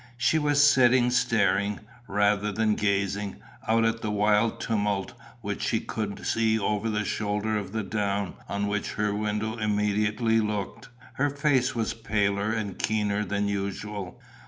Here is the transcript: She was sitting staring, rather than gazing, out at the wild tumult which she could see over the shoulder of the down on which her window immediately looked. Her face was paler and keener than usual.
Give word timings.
She 0.17 0.39
was 0.39 0.67
sitting 0.67 1.11
staring, 1.11 1.79
rather 2.07 2.51
than 2.51 2.73
gazing, 2.73 3.35
out 3.67 3.85
at 3.85 4.01
the 4.01 4.09
wild 4.09 4.59
tumult 4.59 5.13
which 5.41 5.61
she 5.61 5.79
could 5.79 6.25
see 6.25 6.57
over 6.57 6.89
the 6.89 7.05
shoulder 7.05 7.55
of 7.55 7.71
the 7.71 7.83
down 7.83 8.33
on 8.49 8.65
which 8.65 8.93
her 8.93 9.13
window 9.13 9.57
immediately 9.57 10.39
looked. 10.39 10.89
Her 11.17 11.29
face 11.29 11.75
was 11.75 11.93
paler 11.93 12.51
and 12.51 12.79
keener 12.79 13.23
than 13.23 13.47
usual. 13.47 14.19